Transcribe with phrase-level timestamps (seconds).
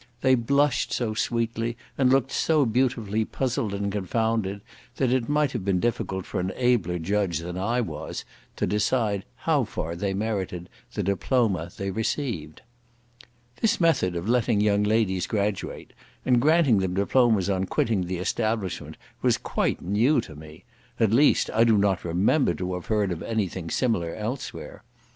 [0.21, 4.61] They blushed so sweetly, and looked so beautifully puzzled and confounded,
[4.95, 8.25] that it might have been difficult for an abler judge than I was
[8.55, 12.63] to decide how far they merited the diploma they received.
[13.61, 15.93] This method of letting young ladies graduate,
[16.25, 20.63] and granting them diplomas on quitting the establishment, was quite new to me;
[20.99, 24.81] at least, I do not remember to have heard of any thing similar elsewhere.